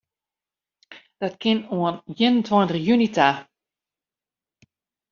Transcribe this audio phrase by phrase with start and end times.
[1.19, 3.29] Dat kin oant ien en tweintich juny ta.